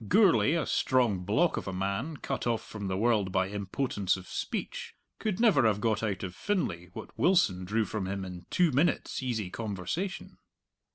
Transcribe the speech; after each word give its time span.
Gourlay, 0.07 0.55
a 0.55 0.65
strong 0.65 1.19
block 1.19 1.57
of 1.57 1.67
a 1.67 1.71
man 1.71 2.17
cut 2.17 2.47
off 2.47 2.63
from 2.67 2.87
the 2.87 2.97
world 2.97 3.31
by 3.31 3.49
impotence 3.49 4.17
of 4.17 4.27
speech, 4.27 4.95
could 5.19 5.39
never 5.39 5.67
have 5.67 5.79
got 5.79 6.01
out 6.01 6.23
of 6.23 6.33
Finlay 6.33 6.87
what 6.93 7.15
Wilson 7.19 7.65
drew 7.65 7.85
from 7.85 8.07
him 8.07 8.25
in 8.25 8.47
two 8.49 8.71
minutes' 8.71 9.21
easy 9.21 9.51
conversation. 9.51 10.39